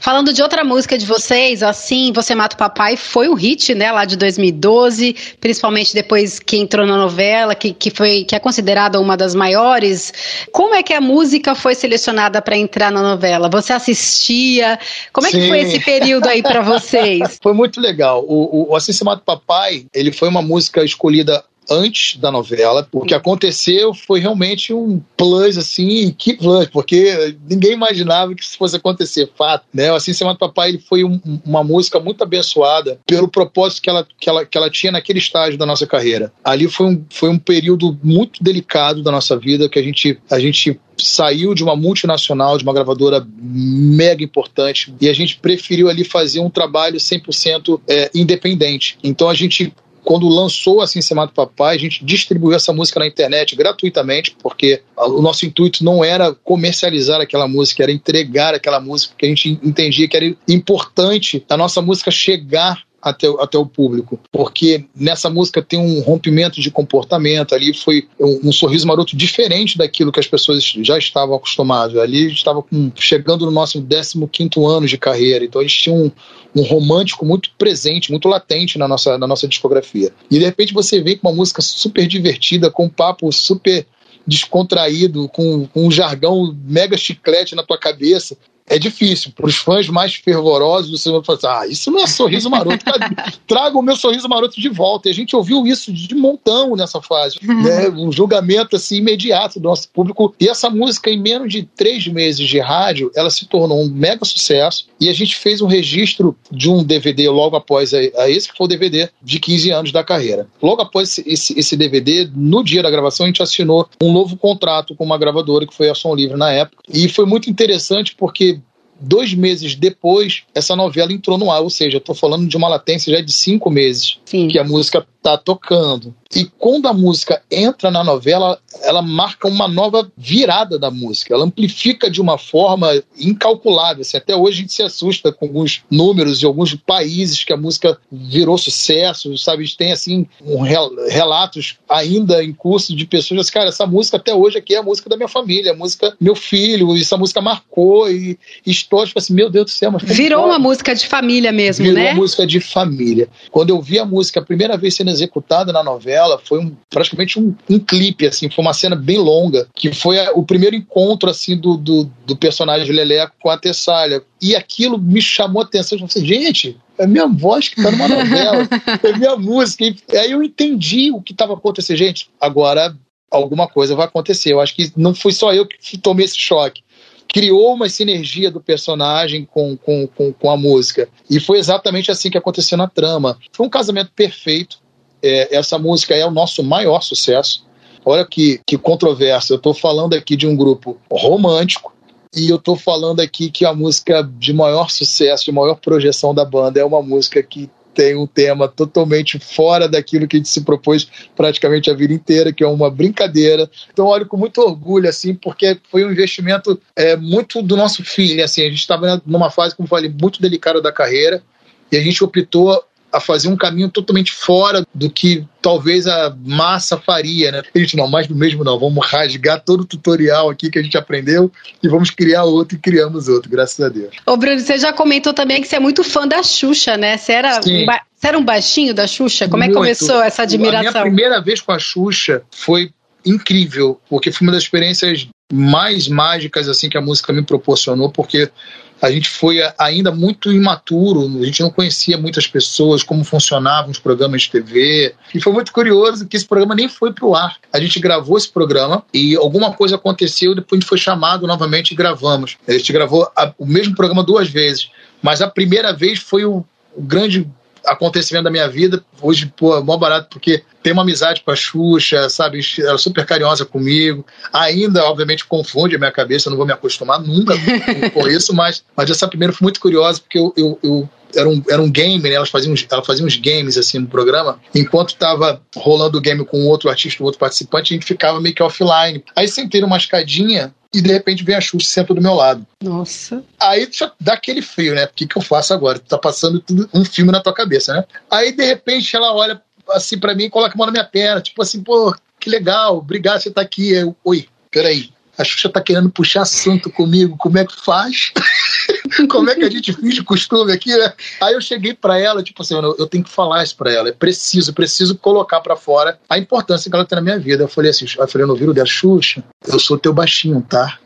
Falando 0.00 0.32
de 0.32 0.42
outra 0.42 0.62
música 0.64 0.96
de 0.96 1.06
vocês, 1.06 1.62
assim, 1.62 2.12
Você 2.12 2.34
Mata 2.34 2.54
o 2.54 2.58
Papai 2.58 2.96
foi 2.96 3.28
um 3.28 3.34
hit, 3.34 3.74
né, 3.74 3.90
lá 3.90 4.04
de 4.04 4.16
2012, 4.16 5.16
principalmente 5.40 5.94
depois 5.94 6.38
que 6.38 6.56
entrou 6.56 6.86
na 6.86 6.96
novela, 6.96 7.54
que, 7.54 7.72
que, 7.72 7.90
foi, 7.90 8.24
que 8.24 8.34
é 8.34 8.38
considerada 8.38 9.00
uma 9.00 9.16
das 9.16 9.34
maiores. 9.34 10.12
Como 10.52 10.74
é 10.74 10.82
que 10.82 10.92
a 10.92 11.00
música 11.00 11.54
foi 11.54 11.74
selecionada 11.74 12.40
para 12.40 12.56
entrar 12.56 12.90
na 12.90 13.02
novela? 13.02 13.48
Você 13.48 13.72
assistia? 13.72 14.78
Como 15.12 15.26
é 15.26 15.30
Sim. 15.30 15.40
que 15.40 15.48
foi 15.48 15.60
esse 15.60 15.80
período 15.80 16.28
aí 16.28 16.42
para 16.42 16.60
vocês? 16.62 17.38
foi 17.42 17.52
muito 17.52 17.80
legal. 17.80 18.24
O, 18.26 18.70
o 18.70 18.76
Assim 18.76 18.92
Se 18.92 19.04
Mata 19.04 19.22
o 19.22 19.24
Papai, 19.24 19.86
ele 19.92 20.12
foi 20.12 20.28
uma 20.28 20.42
música 20.42 20.84
escolhida 20.84 21.44
antes 21.70 22.16
da 22.18 22.30
novela. 22.30 22.86
O 22.92 23.04
que 23.04 23.14
aconteceu 23.14 23.94
foi 23.94 24.20
realmente 24.20 24.72
um 24.72 25.00
plus, 25.16 25.58
assim, 25.58 26.14
que 26.16 26.34
plus, 26.34 26.66
porque 26.68 27.36
ninguém 27.48 27.72
imaginava 27.72 28.34
que 28.34 28.42
isso 28.42 28.56
fosse 28.56 28.76
acontecer, 28.76 29.30
fato, 29.36 29.64
né? 29.72 29.90
Assim, 29.94 30.12
Semana 30.12 30.38
Papai 30.38 30.70
ele 30.70 30.78
foi 30.78 31.04
um, 31.04 31.20
uma 31.44 31.62
música 31.62 31.98
muito 32.00 32.22
abençoada 32.22 32.98
pelo 33.06 33.28
propósito 33.28 33.82
que 33.82 33.90
ela, 33.90 34.06
que, 34.18 34.28
ela, 34.28 34.44
que 34.44 34.56
ela 34.56 34.70
tinha 34.70 34.92
naquele 34.92 35.18
estágio 35.18 35.58
da 35.58 35.66
nossa 35.66 35.86
carreira. 35.86 36.32
Ali 36.44 36.68
foi 36.68 36.86
um, 36.86 37.04
foi 37.10 37.28
um 37.28 37.38
período 37.38 37.98
muito 38.02 38.42
delicado 38.42 39.02
da 39.02 39.10
nossa 39.10 39.36
vida, 39.36 39.68
que 39.68 39.78
a 39.78 39.82
gente, 39.82 40.18
a 40.30 40.38
gente 40.38 40.78
saiu 40.96 41.54
de 41.54 41.62
uma 41.62 41.76
multinacional, 41.76 42.56
de 42.56 42.64
uma 42.64 42.72
gravadora 42.72 43.26
mega 43.38 44.24
importante, 44.24 44.94
e 45.00 45.08
a 45.08 45.12
gente 45.12 45.38
preferiu 45.38 45.88
ali 45.88 46.04
fazer 46.04 46.40
um 46.40 46.50
trabalho 46.50 46.98
100% 46.98 47.80
é, 47.88 48.10
independente. 48.14 48.98
Então 49.02 49.28
a 49.28 49.34
gente 49.34 49.72
quando 50.06 50.28
lançou 50.28 50.80
Assim 50.80 51.02
Se 51.02 51.12
Mata 51.12 51.32
Papai, 51.34 51.74
a 51.74 51.78
gente 51.78 52.04
distribuiu 52.04 52.54
essa 52.54 52.72
música 52.72 53.00
na 53.00 53.08
internet 53.08 53.56
gratuitamente, 53.56 54.36
porque 54.40 54.80
o 54.96 55.20
nosso 55.20 55.44
intuito 55.44 55.84
não 55.84 56.04
era 56.04 56.32
comercializar 56.32 57.20
aquela 57.20 57.48
música, 57.48 57.82
era 57.82 57.90
entregar 57.90 58.54
aquela 58.54 58.80
música, 58.80 59.12
porque 59.12 59.26
a 59.26 59.28
gente 59.28 59.58
entendia 59.64 60.06
que 60.06 60.16
era 60.16 60.32
importante 60.48 61.44
a 61.48 61.56
nossa 61.56 61.82
música 61.82 62.12
chegar 62.12 62.85
até, 63.06 63.28
até 63.38 63.56
o 63.56 63.64
público, 63.64 64.18
porque 64.32 64.84
nessa 64.92 65.30
música 65.30 65.62
tem 65.62 65.78
um 65.78 66.00
rompimento 66.00 66.60
de 66.60 66.72
comportamento, 66.72 67.54
ali 67.54 67.72
foi 67.72 68.08
um, 68.18 68.48
um 68.48 68.52
sorriso 68.52 68.84
maroto 68.84 69.16
diferente 69.16 69.78
daquilo 69.78 70.10
que 70.10 70.18
as 70.18 70.26
pessoas 70.26 70.64
já 70.82 70.98
estavam 70.98 71.36
acostumadas. 71.36 71.96
Ali 71.96 72.32
estava 72.32 72.64
chegando 72.96 73.46
no 73.46 73.52
nosso 73.52 73.80
15 73.80 74.18
ano 74.66 74.88
de 74.88 74.98
carreira, 74.98 75.44
então 75.44 75.60
a 75.60 75.64
gente 75.64 75.78
tinha 75.78 75.94
um, 75.94 76.10
um 76.52 76.62
romântico 76.62 77.24
muito 77.24 77.50
presente, 77.56 78.10
muito 78.10 78.28
latente 78.28 78.76
na 78.76 78.88
nossa, 78.88 79.16
na 79.16 79.26
nossa 79.28 79.46
discografia. 79.46 80.10
E 80.28 80.40
de 80.40 80.44
repente 80.44 80.74
você 80.74 81.00
vem 81.00 81.16
com 81.16 81.28
uma 81.28 81.36
música 81.36 81.62
super 81.62 82.08
divertida, 82.08 82.72
com 82.72 82.86
um 82.86 82.90
papo 82.90 83.30
super 83.30 83.86
descontraído, 84.26 85.28
com, 85.28 85.68
com 85.68 85.86
um 85.86 85.92
jargão 85.92 86.52
mega 86.64 86.96
chiclete 86.96 87.54
na 87.54 87.62
tua 87.62 87.78
cabeça 87.78 88.36
é 88.68 88.78
difícil. 88.78 89.32
Para 89.34 89.46
os 89.46 89.56
fãs 89.56 89.88
mais 89.88 90.14
fervorosos, 90.14 90.90
você 90.90 91.10
vai 91.10 91.22
falar 91.22 91.38
assim, 91.38 91.46
ah, 91.46 91.72
isso 91.72 91.90
não 91.90 92.00
é 92.00 92.06
sorriso 92.06 92.50
maroto. 92.50 92.84
Traga 93.46 93.78
o 93.78 93.82
meu 93.82 93.96
sorriso 93.96 94.28
maroto 94.28 94.60
de 94.60 94.68
volta. 94.68 95.08
E 95.08 95.12
a 95.12 95.14
gente 95.14 95.36
ouviu 95.36 95.66
isso 95.66 95.92
de 95.92 96.14
montão 96.14 96.74
nessa 96.74 97.00
fase. 97.00 97.38
Uhum. 97.46 97.62
Né? 97.62 97.88
Um 97.90 98.10
julgamento 98.10 98.74
assim, 98.74 98.96
imediato 98.96 99.60
do 99.60 99.68
nosso 99.68 99.88
público. 99.90 100.34
E 100.40 100.48
essa 100.48 100.68
música, 100.68 101.10
em 101.10 101.20
menos 101.20 101.52
de 101.52 101.62
três 101.62 102.06
meses 102.08 102.46
de 102.46 102.58
rádio, 102.58 103.10
ela 103.14 103.30
se 103.30 103.46
tornou 103.46 103.82
um 103.82 103.88
mega 103.88 104.24
sucesso. 104.24 104.86
E 105.00 105.08
a 105.08 105.12
gente 105.12 105.36
fez 105.36 105.60
um 105.60 105.66
registro 105.66 106.36
de 106.50 106.68
um 106.68 106.82
DVD 106.82 107.28
logo 107.28 107.56
após 107.56 107.94
a, 107.94 107.98
a 107.98 108.28
esse, 108.28 108.50
que 108.50 108.56
foi 108.56 108.66
o 108.66 108.68
DVD 108.68 109.08
de 109.22 109.38
15 109.38 109.70
anos 109.70 109.92
da 109.92 110.02
carreira. 110.02 110.48
Logo 110.60 110.82
após 110.82 111.18
esse, 111.18 111.58
esse 111.58 111.76
DVD, 111.76 112.28
no 112.34 112.64
dia 112.64 112.82
da 112.82 112.90
gravação, 112.90 113.24
a 113.24 113.28
gente 113.28 113.42
assinou 113.42 113.88
um 114.02 114.12
novo 114.12 114.36
contrato 114.36 114.94
com 114.94 115.04
uma 115.04 115.18
gravadora 115.18 115.66
que 115.66 115.74
foi 115.74 115.88
a 115.88 115.94
Som 115.94 116.14
Livre 116.14 116.36
na 116.36 116.50
época. 116.50 116.82
E 116.92 117.08
foi 117.08 117.26
muito 117.26 117.48
interessante 117.48 118.14
porque 118.16 118.55
dois 119.00 119.34
meses 119.34 119.74
depois, 119.74 120.42
essa 120.54 120.74
novela 120.74 121.12
entrou 121.12 121.36
no 121.38 121.50
ar, 121.50 121.60
ou 121.60 121.70
seja, 121.70 121.96
eu 121.96 122.00
estou 122.00 122.14
falando 122.14 122.48
de 122.48 122.56
uma 122.56 122.68
latência 122.68 123.12
já 123.12 123.20
de 123.20 123.32
cinco 123.32 123.70
meses 123.70 124.18
Sim. 124.24 124.48
que 124.48 124.58
a 124.58 124.64
música 124.64 125.06
está 125.26 125.36
tocando. 125.36 126.14
E 126.34 126.44
quando 126.58 126.86
a 126.86 126.92
música 126.92 127.42
entra 127.50 127.90
na 127.90 128.04
novela, 128.04 128.58
ela 128.82 129.00
marca 129.00 129.48
uma 129.48 129.66
nova 129.66 130.10
virada 130.16 130.78
da 130.78 130.90
música. 130.90 131.34
Ela 131.34 131.44
amplifica 131.44 132.10
de 132.10 132.20
uma 132.20 132.36
forma 132.36 132.90
incalculável. 133.18 134.02
Assim, 134.02 134.16
até 134.16 134.36
hoje 134.36 134.58
a 134.58 134.60
gente 134.62 134.72
se 134.72 134.82
assusta 134.82 135.32
com 135.32 135.46
alguns 135.46 135.82
números 135.90 136.38
de 136.38 136.46
alguns 136.46 136.74
países 136.74 137.42
que 137.42 137.52
a 137.52 137.56
música 137.56 137.98
virou 138.10 138.58
sucesso, 138.58 139.36
sabe? 139.38 139.62
A 139.62 139.66
gente 139.66 139.76
tem 139.76 139.92
assim 139.92 140.26
um 140.44 140.60
rel 140.60 140.90
relatos 141.08 141.78
ainda 141.88 142.42
em 142.42 142.52
curso 142.52 142.94
de 142.94 143.06
pessoas 143.06 143.40
assim, 143.40 143.52
cara, 143.52 143.68
essa 143.68 143.86
música 143.86 144.16
até 144.16 144.34
hoje 144.34 144.58
aqui 144.58 144.74
é 144.74 144.78
a 144.78 144.82
música 144.82 145.08
da 145.08 145.16
minha 145.16 145.28
família, 145.28 145.72
a 145.72 145.76
música 145.76 146.14
meu 146.20 146.34
filho, 146.34 146.96
essa 146.96 147.16
música 147.16 147.40
marcou 147.40 148.10
e 148.10 148.38
histórias 148.64 149.08
tipo 149.08 149.18
assim, 149.18 149.32
meu 149.32 149.48
Deus 149.48 149.66
do 149.66 149.70
céu, 149.70 149.90
mas 149.90 150.02
virou 150.02 150.44
uma 150.44 150.58
música 150.58 150.94
de 150.94 151.06
família 151.06 151.52
mesmo, 151.52 151.84
virou 151.84 151.96
né? 151.96 152.02
Virou 152.02 152.14
uma 152.14 152.22
música 152.22 152.46
de 152.46 152.60
família. 152.60 153.28
Quando 153.50 153.70
eu 153.70 153.80
vi 153.80 153.98
a 153.98 154.04
música 154.04 154.40
a 154.40 154.44
primeira 154.44 154.76
vez 154.76 154.94
sendo 154.94 155.10
executada 155.16 155.72
na 155.72 155.82
novela, 155.82 156.40
foi 156.42 156.60
um, 156.60 156.76
praticamente 156.90 157.38
um, 157.38 157.54
um 157.68 157.78
clipe, 157.78 158.26
assim, 158.26 158.50
foi 158.50 158.64
uma 158.64 158.72
cena 158.72 158.96
bem 158.96 159.18
longa, 159.18 159.66
que 159.74 159.92
foi 159.92 160.18
a, 160.18 160.32
o 160.32 160.44
primeiro 160.44 160.76
encontro, 160.76 161.28
assim, 161.28 161.56
do, 161.56 161.76
do, 161.76 162.10
do 162.24 162.36
personagem 162.36 162.94
Leleco 162.94 163.34
com 163.40 163.50
a 163.50 163.58
Tessália. 163.58 164.22
E 164.40 164.54
aquilo 164.54 164.98
me 164.98 165.20
chamou 165.20 165.62
a 165.62 165.64
atenção. 165.64 165.98
Eu 165.98 166.08
falei, 166.08 166.28
gente, 166.28 166.76
é 166.98 167.06
minha 167.06 167.26
voz 167.26 167.68
que 167.68 167.82
tá 167.82 167.90
numa 167.90 168.08
novela, 168.08 168.68
é 169.02 169.12
minha 169.16 169.36
música. 169.36 169.84
E 169.84 170.16
aí 170.16 170.30
eu 170.30 170.42
entendi 170.42 171.10
o 171.10 171.20
que 171.20 171.32
estava 171.32 171.54
acontecendo. 171.54 171.96
Gente, 171.96 172.30
agora 172.40 172.96
alguma 173.30 173.66
coisa 173.68 173.94
vai 173.94 174.06
acontecer. 174.06 174.52
Eu 174.52 174.60
acho 174.60 174.74
que 174.74 174.92
não 174.96 175.14
fui 175.14 175.32
só 175.32 175.52
eu 175.52 175.66
que 175.66 175.98
tomei 175.98 176.24
esse 176.24 176.38
choque 176.38 176.82
criou 177.28 177.74
uma 177.74 177.88
sinergia 177.88 178.50
do 178.50 178.60
personagem 178.60 179.44
com, 179.44 179.76
com, 179.76 180.06
com, 180.06 180.32
com, 180.32 180.50
a 180.50 180.56
música. 180.56 181.08
E 181.28 181.40
foi 181.40 181.58
exatamente 181.58 182.10
assim 182.10 182.30
que 182.30 182.38
aconteceu 182.38 182.78
na 182.78 182.88
trama. 182.88 183.38
Foi 183.52 183.66
um 183.66 183.70
casamento 183.70 184.10
perfeito. 184.14 184.78
É, 185.22 185.56
essa 185.56 185.78
música 185.78 186.14
é 186.14 186.24
o 186.26 186.30
nosso 186.30 186.62
maior 186.62 187.00
sucesso. 187.00 187.64
Olha 188.04 188.24
que, 188.24 188.60
que 188.66 188.78
controverso. 188.78 189.52
Eu 189.52 189.56
estou 189.56 189.74
falando 189.74 190.14
aqui 190.14 190.36
de 190.36 190.46
um 190.46 190.56
grupo 190.56 190.96
romântico 191.10 191.92
e 192.34 192.50
eu 192.50 192.56
estou 192.56 192.76
falando 192.76 193.20
aqui 193.20 193.50
que 193.50 193.64
a 193.64 193.74
música 193.74 194.22
de 194.22 194.52
maior 194.52 194.90
sucesso, 194.90 195.44
de 195.44 195.52
maior 195.52 195.76
projeção 195.76 196.34
da 196.34 196.44
banda 196.44 196.78
é 196.78 196.84
uma 196.84 197.02
música 197.02 197.42
que 197.42 197.70
tem 197.96 198.14
um 198.14 198.26
tema 198.26 198.68
totalmente 198.68 199.38
fora 199.38 199.88
daquilo 199.88 200.28
que 200.28 200.36
a 200.36 200.38
gente 200.38 200.50
se 200.50 200.60
propôs 200.60 201.08
praticamente 201.34 201.90
a 201.90 201.94
vida 201.94 202.12
inteira, 202.12 202.52
que 202.52 202.62
é 202.62 202.66
uma 202.66 202.90
brincadeira. 202.90 203.70
Então, 203.90 204.06
olho 204.06 204.26
com 204.26 204.36
muito 204.36 204.60
orgulho, 204.60 205.08
assim, 205.08 205.34
porque 205.34 205.78
foi 205.90 206.04
um 206.04 206.12
investimento 206.12 206.78
é, 206.94 207.16
muito 207.16 207.62
do 207.62 207.74
nosso 207.74 208.04
filho. 208.04 208.44
Assim, 208.44 208.60
a 208.60 208.68
gente 208.68 208.80
estava 208.80 209.22
numa 209.24 209.50
fase, 209.50 209.74
como 209.74 209.88
falei, 209.88 210.10
muito 210.10 210.42
delicada 210.42 210.82
da 210.82 210.92
carreira 210.92 211.42
e 211.90 211.96
a 211.96 212.02
gente 212.02 212.22
optou 212.22 212.84
a 213.12 213.20
fazer 213.20 213.48
um 213.48 213.56
caminho 213.56 213.88
totalmente 213.88 214.32
fora 214.32 214.84
do 214.94 215.08
que 215.08 215.44
talvez 215.62 216.06
a 216.06 216.36
massa 216.44 216.96
faria, 216.96 217.50
né? 217.50 217.62
A 217.74 217.78
gente 217.78 217.96
não, 217.96 218.08
mais 218.08 218.26
do 218.26 218.34
mesmo 218.34 218.62
não, 218.62 218.78
vamos 218.78 219.06
rasgar 219.06 219.60
todo 219.60 219.80
o 219.80 219.84
tutorial 219.84 220.50
aqui 220.50 220.70
que 220.70 220.78
a 220.78 220.82
gente 220.82 220.96
aprendeu 220.96 221.50
e 221.82 221.88
vamos 221.88 222.10
criar 222.10 222.44
outro 222.44 222.76
e 222.76 222.80
criamos 222.80 223.28
outro, 223.28 223.50
graças 223.50 223.80
a 223.80 223.88
Deus. 223.88 224.14
Ô 224.26 224.36
Bruno, 224.36 224.60
você 224.60 224.78
já 224.78 224.92
comentou 224.92 225.32
também 225.32 225.60
que 225.60 225.68
você 225.68 225.76
é 225.76 225.80
muito 225.80 226.04
fã 226.04 226.26
da 226.26 226.42
Xuxa, 226.42 226.96
né? 226.96 227.16
Você 227.16 227.32
era, 227.32 227.58
um 227.58 227.86
você 228.16 228.28
era 228.28 228.38
um 228.38 228.44
baixinho 228.44 228.94
da 228.94 229.06
Xuxa? 229.06 229.48
Como 229.48 229.62
muito. 229.62 229.70
é 229.70 229.72
que 229.72 229.78
começou 229.78 230.22
essa 230.22 230.42
admiração? 230.42 230.88
A 230.88 230.92
minha 230.92 231.02
primeira 231.02 231.40
vez 231.40 231.60
com 231.60 231.72
a 231.72 231.78
Xuxa 231.78 232.42
foi 232.50 232.90
incrível, 233.24 234.00
porque 234.08 234.30
foi 234.30 234.46
uma 234.46 234.52
das 234.52 234.62
experiências 234.62 235.26
mais 235.52 236.08
mágicas 236.08 236.68
assim 236.68 236.88
que 236.88 236.96
a 236.96 237.00
música 237.00 237.32
me 237.32 237.42
proporcionou, 237.42 238.10
porque 238.10 238.50
a 239.00 239.10
gente 239.10 239.28
foi 239.28 239.58
ainda 239.78 240.10
muito 240.10 240.52
imaturo, 240.52 241.26
a 241.40 241.44
gente 241.44 241.62
não 241.62 241.70
conhecia 241.70 242.16
muitas 242.16 242.46
pessoas, 242.46 243.02
como 243.02 243.24
funcionavam 243.24 243.90
os 243.90 243.98
programas 243.98 244.42
de 244.42 244.50
TV. 244.50 245.14
E 245.34 245.40
foi 245.40 245.52
muito 245.52 245.72
curioso 245.72 246.26
que 246.26 246.36
esse 246.36 246.46
programa 246.46 246.74
nem 246.74 246.88
foi 246.88 247.12
para 247.12 247.26
o 247.26 247.34
ar. 247.34 247.56
A 247.72 247.78
gente 247.78 248.00
gravou 248.00 248.38
esse 248.38 248.48
programa 248.48 249.04
e 249.12 249.36
alguma 249.36 249.72
coisa 249.72 249.96
aconteceu, 249.96 250.54
depois 250.54 250.78
a 250.78 250.80
gente 250.80 250.88
foi 250.88 250.98
chamado 250.98 251.46
novamente 251.46 251.92
e 251.92 251.94
gravamos. 251.94 252.56
A 252.66 252.72
gente 252.72 252.92
gravou 252.92 253.30
a, 253.36 253.52
o 253.58 253.66
mesmo 253.66 253.94
programa 253.94 254.22
duas 254.22 254.48
vezes, 254.48 254.90
mas 255.22 255.42
a 255.42 255.48
primeira 255.48 255.92
vez 255.92 256.18
foi 256.18 256.44
o, 256.44 256.64
o 256.94 257.02
grande 257.02 257.46
acontecimento 257.86 258.44
da 258.44 258.50
minha 258.50 258.68
vida. 258.68 259.02
Hoje, 259.20 259.52
pô, 259.56 259.76
é 259.76 259.82
mó 259.82 259.96
barato, 259.96 260.28
porque 260.30 260.62
tem 260.82 260.92
uma 260.92 261.02
amizade 261.02 261.42
com 261.42 261.50
a 261.50 261.56
Xuxa, 261.56 262.28
sabe? 262.28 262.60
Ela 262.78 262.94
é 262.94 262.98
super 262.98 263.24
carinhosa 263.24 263.64
comigo. 263.64 264.24
Ainda, 264.52 265.04
obviamente, 265.04 265.44
confunde 265.44 265.96
a 265.96 265.98
minha 265.98 266.12
cabeça, 266.12 266.48
eu 266.48 266.50
não 266.50 266.56
vou 266.56 266.66
me 266.66 266.72
acostumar 266.72 267.20
nunca 267.20 267.54
com 268.12 268.28
isso, 268.28 268.54
mas, 268.54 268.84
mas 268.96 269.10
essa 269.10 269.28
primeira 269.28 269.52
foi 269.52 269.64
muito 269.64 269.80
curiosa, 269.80 270.20
porque 270.20 270.38
eu, 270.38 270.52
eu, 270.56 270.78
eu 270.82 271.08
era 271.34 271.48
um, 271.48 271.62
era 271.68 271.82
um 271.82 271.90
game, 271.90 272.22
né? 272.22 272.32
Elas 272.32 272.50
faziam, 272.50 272.74
ela 272.90 273.04
fazia 273.04 273.24
uns 273.24 273.36
games 273.36 273.76
assim 273.76 273.98
no 273.98 274.06
programa. 274.06 274.60
Enquanto 274.74 275.10
estava 275.10 275.60
rolando 275.76 276.18
o 276.18 276.20
game 276.20 276.44
com 276.44 276.66
outro 276.66 276.88
artista, 276.88 277.22
outro 277.22 277.38
participante, 277.38 277.92
a 277.92 277.96
gente 277.96 278.06
ficava 278.06 278.40
meio 278.40 278.54
que 278.54 278.62
offline. 278.62 279.24
Aí 279.34 279.48
sentei 279.48 279.80
numa 279.80 279.96
escadinha 279.96 280.74
e 280.96 281.02
de 281.02 281.12
repente 281.12 281.44
vem 281.44 281.54
a 281.54 281.60
Xuxa 281.60 281.86
e 281.86 281.90
senta 281.90 282.14
do 282.14 282.22
meu 282.22 282.32
lado. 282.32 282.66
Nossa. 282.82 283.44
Aí 283.60 283.88
dá 284.18 284.32
aquele 284.32 284.62
frio, 284.62 284.94
né? 284.94 285.04
O 285.04 285.10
que, 285.14 285.26
que 285.26 285.36
eu 285.36 285.42
faço 285.42 285.74
agora? 285.74 285.98
Tá 285.98 286.16
passando 286.16 286.58
tudo, 286.58 286.88
um 286.94 287.04
filme 287.04 287.30
na 287.30 287.42
tua 287.42 287.52
cabeça, 287.52 287.92
né? 287.92 288.04
Aí 288.30 288.52
de 288.52 288.64
repente 288.64 289.14
ela 289.14 289.34
olha 289.34 289.60
assim 289.90 290.18
para 290.18 290.34
mim 290.34 290.44
e 290.44 290.50
coloca 290.50 290.74
a 290.74 290.76
mão 290.78 290.86
na 290.86 290.92
minha 290.92 291.04
perna, 291.04 291.42
tipo 291.42 291.60
assim, 291.60 291.82
pô, 291.82 292.14
que 292.40 292.48
legal, 292.48 292.96
obrigado, 292.96 293.42
você 293.42 293.50
tá 293.50 293.60
aqui. 293.60 293.92
Eu, 293.92 294.16
Oi, 294.24 294.48
peraí. 294.70 295.10
A 295.36 295.44
Xuxa 295.44 295.68
tá 295.68 295.82
querendo 295.82 296.08
puxar 296.08 296.42
assunto 296.42 296.90
comigo, 296.90 297.36
como 297.36 297.58
é 297.58 297.66
que 297.66 297.76
faz? 297.76 298.32
como 299.28 299.50
é 299.50 299.54
que 299.54 299.64
a 299.64 299.70
gente 299.70 299.92
finge 299.92 300.22
costume 300.22 300.72
aqui, 300.72 300.96
né? 300.96 301.12
Aí 301.40 301.54
eu 301.54 301.60
cheguei 301.60 301.94
para 301.94 302.18
ela, 302.18 302.42
tipo 302.42 302.62
assim, 302.62 302.74
eu, 302.74 302.96
eu, 302.98 303.06
tenho 303.06 303.24
que 303.24 303.30
falar 303.30 303.62
isso 303.62 303.76
para 303.76 303.92
ela, 303.92 304.08
é 304.08 304.12
preciso, 304.12 304.72
preciso 304.72 305.16
colocar 305.16 305.60
para 305.60 305.76
fora 305.76 306.18
a 306.28 306.38
importância 306.38 306.90
que 306.90 306.96
ela 306.96 307.04
tem 307.04 307.16
na 307.16 307.22
minha 307.22 307.38
vida. 307.38 307.64
Eu 307.64 307.68
falei 307.68 307.90
assim, 307.90 308.06
eu 308.18 308.28
falei 308.28 308.46
no 308.46 308.52
ouvido 308.52 308.74
dela, 308.74 308.86
Xuxa, 308.86 309.42
eu 309.66 309.78
sou 309.78 309.98
teu 309.98 310.12
baixinho, 310.12 310.60
tá? 310.62 310.98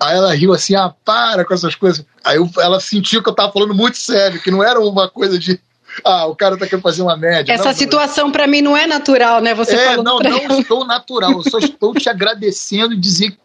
Aí 0.00 0.16
ela 0.16 0.34
riu 0.34 0.52
assim, 0.52 0.74
ah, 0.74 0.92
para 1.04 1.44
com 1.44 1.54
essas 1.54 1.74
coisas. 1.74 2.04
Aí 2.24 2.36
eu, 2.36 2.48
ela 2.58 2.80
sentiu 2.80 3.22
que 3.22 3.28
eu 3.28 3.34
tava 3.34 3.52
falando 3.52 3.74
muito 3.74 3.98
sério, 3.98 4.40
que 4.40 4.50
não 4.50 4.62
era 4.62 4.80
uma 4.80 5.08
coisa 5.08 5.38
de 5.38 5.60
ah, 6.04 6.26
o 6.26 6.34
cara 6.34 6.56
tá 6.56 6.66
querendo 6.66 6.82
fazer 6.82 7.02
uma 7.02 7.16
média. 7.16 7.52
Essa 7.52 7.66
não, 7.66 7.74
situação 7.74 8.30
para 8.30 8.46
mim 8.46 8.62
não 8.62 8.76
é 8.76 8.86
natural, 8.86 9.40
né? 9.40 9.54
Você 9.54 9.74
é, 9.74 9.96
não, 9.96 10.18
não 10.18 10.20
ela. 10.20 10.60
estou 10.60 10.86
natural. 10.86 11.32
Eu 11.32 11.42
só 11.42 11.58
estou 11.58 11.92
te 11.94 12.08
agradecendo 12.08 12.94
e 12.94 12.96
dizer 12.96 13.36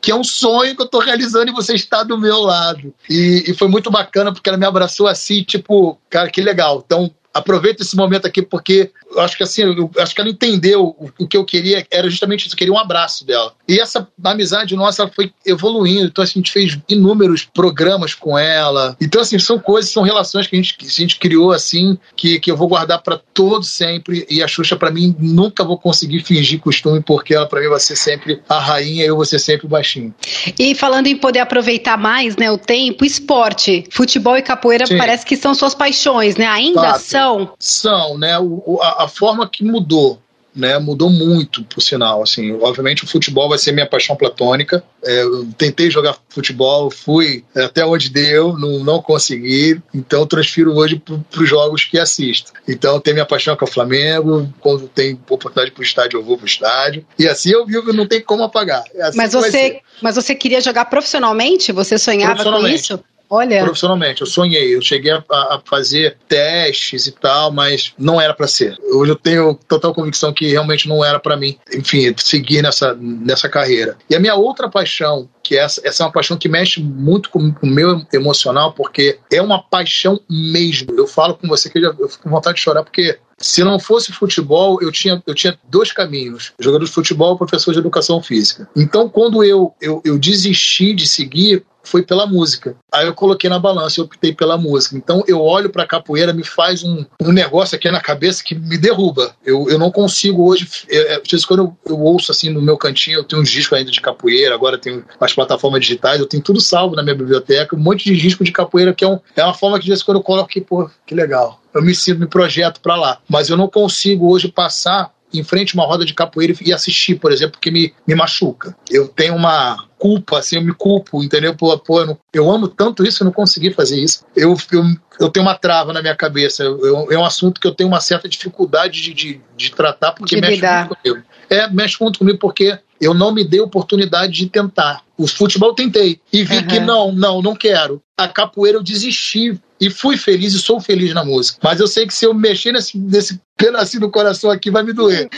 que 0.00 0.10
é 0.10 0.14
um 0.14 0.24
sonho 0.24 0.76
que 0.76 0.82
eu 0.82 0.86
estou 0.86 1.00
realizando 1.00 1.50
e 1.50 1.54
você 1.54 1.74
está 1.74 2.02
do 2.02 2.18
meu 2.18 2.40
lado. 2.40 2.94
E, 3.08 3.44
e 3.46 3.54
foi 3.54 3.68
muito 3.68 3.90
bacana 3.90 4.32
porque 4.32 4.48
ela 4.48 4.58
me 4.58 4.66
abraçou 4.66 5.06
assim, 5.06 5.42
tipo, 5.42 5.98
cara, 6.10 6.30
que 6.30 6.42
legal. 6.42 6.82
Então, 6.84 7.10
aproveito 7.34 7.80
esse 7.80 7.96
momento 7.96 8.26
aqui 8.26 8.40
porque 8.40 8.90
eu 9.10 9.20
acho 9.20 9.36
que 9.36 9.42
assim, 9.42 9.62
eu 9.62 9.90
acho 9.98 10.14
que 10.14 10.20
ela 10.20 10.30
entendeu 10.30 10.84
o, 10.84 11.10
o, 11.18 11.26
que 11.26 11.36
eu 11.36 11.44
queria, 11.44 11.84
era 11.90 12.08
justamente 12.08 12.46
isso, 12.46 12.54
eu 12.54 12.58
queria 12.58 12.72
um 12.72 12.78
abraço 12.78 13.26
dela. 13.26 13.52
E 13.68 13.80
essa 13.80 14.06
amizade 14.22 14.76
nossa 14.76 15.08
foi 15.08 15.32
evoluindo, 15.44 16.06
então 16.06 16.22
assim, 16.22 16.38
a 16.38 16.40
gente 16.40 16.52
fez 16.52 16.78
inúmeros 16.88 17.44
programas 17.44 18.14
com 18.14 18.38
ela. 18.38 18.96
Então 19.00 19.20
assim, 19.20 19.38
são 19.38 19.58
coisas, 19.58 19.90
são 19.90 20.04
relações 20.04 20.46
que 20.46 20.54
a 20.54 20.58
gente, 20.58 20.76
que 20.76 20.86
a 20.86 20.90
gente 20.90 21.18
criou 21.18 21.50
assim, 21.50 21.98
que, 22.16 22.38
que 22.38 22.50
eu 22.50 22.56
vou 22.56 22.68
guardar 22.68 23.02
para 23.02 23.18
todos 23.32 23.70
sempre 23.70 24.24
e 24.30 24.42
a 24.42 24.46
Xuxa 24.46 24.76
para 24.76 24.90
mim 24.90 25.14
nunca 25.18 25.64
vou 25.64 25.76
conseguir 25.76 26.22
fingir 26.22 26.60
costume 26.60 27.02
porque 27.02 27.34
ela 27.34 27.46
para 27.46 27.60
mim 27.60 27.68
vai 27.68 27.80
ser 27.80 27.96
sempre 27.96 28.40
a 28.48 28.60
rainha 28.60 29.04
e 29.04 29.08
eu 29.08 29.16
vou 29.16 29.24
ser 29.24 29.40
sempre 29.40 29.66
o 29.66 29.68
baixinho. 29.68 30.14
E 30.58 30.74
falando 30.74 31.08
em 31.08 31.16
poder 31.16 31.40
aproveitar 31.40 31.98
mais, 31.98 32.36
né, 32.36 32.50
o 32.50 32.58
tempo, 32.58 33.04
esporte, 33.04 33.84
futebol 33.90 34.36
e 34.36 34.42
capoeira 34.42 34.86
Sim. 34.86 34.96
parece 34.96 35.26
que 35.26 35.36
são 35.36 35.54
suas 35.54 35.74
paixões, 35.74 36.36
né? 36.36 36.46
Ainda 36.46 36.80
Fato. 36.80 37.00
são? 37.00 37.23
São, 37.58 38.18
né? 38.18 38.38
O, 38.38 38.78
a, 38.80 39.04
a 39.04 39.08
forma 39.08 39.48
que 39.48 39.64
mudou 39.64 40.20
né, 40.54 40.78
mudou 40.78 41.10
muito, 41.10 41.64
por 41.64 41.80
sinal. 41.80 42.22
Assim, 42.22 42.52
obviamente 42.60 43.04
o 43.04 43.06
futebol 43.06 43.48
vai 43.48 43.58
ser 43.58 43.72
minha 43.72 43.88
paixão 43.88 44.14
platônica. 44.14 44.84
É, 45.04 45.22
eu 45.22 45.46
tentei 45.58 45.90
jogar 45.90 46.16
futebol, 46.28 46.90
fui 46.90 47.44
até 47.54 47.84
onde 47.84 48.08
deu, 48.08 48.56
não, 48.56 48.78
não 48.78 49.02
consegui. 49.02 49.80
Então 49.92 50.26
transfiro 50.26 50.72
hoje 50.74 50.96
para 50.96 51.42
os 51.42 51.48
jogos 51.48 51.84
que 51.84 51.98
assisto. 51.98 52.52
Então 52.68 53.00
tem 53.00 53.14
minha 53.14 53.26
paixão 53.26 53.56
com 53.56 53.64
o 53.64 53.68
Flamengo. 53.68 54.48
Quando 54.60 54.86
tem 54.88 55.14
oportunidade 55.14 55.72
para 55.72 55.80
o 55.80 55.84
estádio, 55.84 56.18
eu 56.18 56.24
vou 56.24 56.36
para 56.36 56.44
o 56.44 56.48
estádio. 56.48 57.04
E 57.18 57.26
assim 57.26 57.50
eu 57.50 57.66
vivo, 57.66 57.92
não 57.92 58.06
tem 58.06 58.20
como 58.20 58.44
apagar. 58.44 58.84
É 58.94 59.02
assim 59.02 59.16
mas 59.16 59.32
você, 59.32 59.80
mas 60.00 60.14
você 60.14 60.34
queria 60.34 60.60
jogar 60.60 60.84
profissionalmente? 60.84 61.72
Você 61.72 61.98
sonhava 61.98 62.44
com 62.44 62.68
isso? 62.68 63.00
Olha. 63.34 63.64
Profissionalmente, 63.64 64.20
eu 64.20 64.28
sonhei. 64.28 64.76
Eu 64.76 64.80
cheguei 64.80 65.10
a, 65.10 65.24
a 65.28 65.60
fazer 65.64 66.16
testes 66.28 67.08
e 67.08 67.12
tal, 67.12 67.50
mas 67.50 67.92
não 67.98 68.20
era 68.20 68.32
para 68.32 68.46
ser. 68.46 68.78
Hoje 68.92 69.10
eu 69.10 69.16
tenho 69.16 69.58
total 69.66 69.92
convicção 69.92 70.32
que 70.32 70.46
realmente 70.46 70.88
não 70.88 71.04
era 71.04 71.18
para 71.18 71.36
mim, 71.36 71.58
enfim, 71.74 72.14
seguir 72.16 72.62
nessa, 72.62 72.94
nessa 72.94 73.48
carreira. 73.48 73.96
E 74.08 74.14
a 74.14 74.20
minha 74.20 74.36
outra 74.36 74.70
paixão, 74.70 75.28
que 75.42 75.58
essa, 75.58 75.80
essa 75.84 76.04
é 76.04 76.06
uma 76.06 76.12
paixão 76.12 76.36
que 76.36 76.48
mexe 76.48 76.80
muito 76.80 77.28
com, 77.28 77.52
o 77.60 77.66
meu 77.66 78.06
emocional, 78.12 78.72
porque 78.72 79.18
é 79.32 79.42
uma 79.42 79.60
paixão 79.60 80.20
mesmo. 80.30 80.94
Eu 80.96 81.08
falo 81.08 81.34
com 81.34 81.48
você 81.48 81.68
que 81.68 81.78
eu, 81.78 81.82
já, 81.82 81.94
eu 81.98 82.08
fico 82.08 82.22
com 82.22 82.30
vontade 82.30 82.56
de 82.56 82.62
chorar, 82.62 82.84
porque 82.84 83.18
se 83.36 83.64
não 83.64 83.80
fosse 83.80 84.12
futebol, 84.12 84.78
eu 84.80 84.92
tinha, 84.92 85.22
eu 85.26 85.34
tinha 85.34 85.58
dois 85.68 85.92
caminhos: 85.92 86.52
jogador 86.58 86.84
de 86.84 86.90
futebol, 86.90 87.36
professor 87.36 87.72
de 87.72 87.80
educação 87.80 88.22
física. 88.22 88.68
Então, 88.76 89.08
quando 89.08 89.42
eu, 89.42 89.74
eu, 89.80 90.00
eu 90.04 90.18
desisti 90.18 90.94
de 90.94 91.06
seguir, 91.06 91.64
foi 91.84 92.02
pela 92.02 92.26
música. 92.26 92.76
Aí 92.92 93.06
eu 93.06 93.14
coloquei 93.14 93.48
na 93.48 93.58
balança, 93.58 94.00
eu 94.00 94.04
optei 94.04 94.34
pela 94.34 94.56
música. 94.56 94.96
Então 94.96 95.22
eu 95.28 95.40
olho 95.40 95.70
para 95.70 95.86
capoeira, 95.86 96.32
me 96.32 96.44
faz 96.44 96.82
um, 96.82 97.04
um 97.20 97.32
negócio 97.32 97.76
aqui 97.76 97.90
na 97.90 98.00
cabeça 98.00 98.42
que 98.42 98.54
me 98.54 98.78
derruba. 98.78 99.34
Eu, 99.44 99.68
eu 99.68 99.78
não 99.78 99.90
consigo 99.90 100.48
hoje. 100.48 100.68
É, 100.88 101.20
quando 101.46 101.60
eu, 101.60 101.76
eu, 101.86 102.00
ouço 102.00 102.32
assim 102.32 102.50
no 102.50 102.62
meu 102.62 102.76
cantinho, 102.76 103.18
eu 103.18 103.24
tenho 103.24 103.42
uns 103.42 103.50
discos 103.50 103.78
ainda 103.78 103.90
de 103.90 104.00
capoeira, 104.00 104.54
agora 104.54 104.78
tenho 104.78 105.04
as 105.20 105.32
plataformas 105.32 105.80
digitais, 105.80 106.18
eu 106.18 106.26
tenho 106.26 106.42
tudo 106.42 106.60
salvo 106.60 106.96
na 106.96 107.02
minha 107.02 107.14
biblioteca, 107.14 107.76
um 107.76 107.78
monte 107.78 108.04
de 108.04 108.16
disco 108.16 108.42
de 108.42 108.52
capoeira, 108.52 108.94
que 108.94 109.04
é, 109.04 109.08
um, 109.08 109.20
é 109.36 109.44
uma 109.44 109.54
forma 109.54 109.78
que 109.78 109.84
de 109.84 109.90
vez 109.90 110.00
em 110.00 110.04
quando 110.04 110.18
eu 110.18 110.22
coloco 110.22 110.48
aqui, 110.48 110.60
pô, 110.60 110.88
que 111.06 111.14
legal. 111.14 111.60
Eu 111.74 111.82
me 111.82 111.94
sinto, 111.94 112.20
me 112.20 112.26
projeto 112.26 112.80
para 112.80 112.96
lá. 112.96 113.18
Mas 113.28 113.48
eu 113.48 113.56
não 113.56 113.68
consigo 113.68 114.30
hoje 114.30 114.48
passar 114.48 115.12
em 115.32 115.42
frente 115.42 115.76
a 115.76 115.80
uma 115.80 115.86
roda 115.86 116.04
de 116.04 116.14
capoeira 116.14 116.54
e 116.64 116.72
assistir, 116.72 117.16
por 117.16 117.32
exemplo, 117.32 117.52
porque 117.52 117.70
me, 117.70 117.92
me 118.06 118.14
machuca. 118.14 118.76
Eu 118.88 119.08
tenho 119.08 119.34
uma 119.34 119.84
culpa, 120.04 120.38
assim, 120.38 120.56
eu 120.56 120.62
me 120.62 120.74
culpo, 120.74 121.24
entendeu? 121.24 121.56
Pô, 121.56 121.78
pô 121.78 122.00
eu, 122.00 122.06
não, 122.08 122.18
eu, 122.30 122.50
amo 122.50 122.68
tanto 122.68 123.06
isso, 123.06 123.22
eu 123.22 123.24
não 123.24 123.32
consegui 123.32 123.72
fazer 123.72 123.98
isso. 123.98 124.22
Eu, 124.36 124.54
eu, 124.70 124.84
eu 125.18 125.30
tenho 125.30 125.46
uma 125.46 125.54
trava 125.54 125.94
na 125.94 126.02
minha 126.02 126.14
cabeça. 126.14 126.62
Eu, 126.62 127.10
é 127.10 127.16
um 127.16 127.24
assunto 127.24 127.58
que 127.58 127.66
eu 127.66 127.74
tenho 127.74 127.88
uma 127.88 128.02
certa 128.02 128.28
dificuldade 128.28 129.00
de, 129.00 129.14
de, 129.14 129.40
de 129.56 129.70
tratar, 129.70 130.12
porque 130.12 130.34
de 130.34 130.42
mexe 130.42 130.56
lidar. 130.56 130.88
muito 130.88 130.98
comigo. 131.02 131.26
É, 131.48 131.70
mexe 131.70 131.96
muito 131.98 132.18
comigo 132.18 132.38
porque 132.38 132.78
eu 133.00 133.14
não 133.14 133.32
me 133.32 133.44
dei 133.44 133.60
oportunidade 133.60 134.30
de 134.34 134.46
tentar. 134.46 135.02
O 135.16 135.26
futebol 135.26 135.72
tentei 135.72 136.20
e 136.30 136.44
vi 136.44 136.58
uhum. 136.58 136.66
que 136.66 136.80
não, 136.80 137.10
não, 137.10 137.40
não 137.40 137.56
quero. 137.56 138.02
A 138.16 138.28
capoeira 138.28 138.78
eu 138.78 138.82
desisti 138.82 139.60
e 139.80 139.90
fui 139.90 140.16
feliz 140.16 140.54
e 140.54 140.58
sou 140.58 140.80
feliz 140.80 141.12
na 141.12 141.24
música. 141.24 141.58
Mas 141.62 141.80
eu 141.80 141.86
sei 141.86 142.06
que 142.06 142.14
se 142.14 142.24
eu 142.24 142.32
mexer 142.32 142.72
nesse, 142.72 142.96
nesse 142.96 143.40
pedacinho 143.56 144.02
do 144.02 144.10
coração 144.10 144.50
aqui, 144.50 144.70
vai 144.70 144.82
me 144.82 144.92
doer. 144.92 145.28